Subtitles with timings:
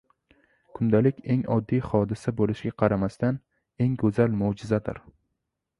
[0.77, 3.39] kundalik eng oddiy hodisa bo‘lishiga qaramasdan,
[3.87, 5.07] eng go‘zal mo‘jizadir.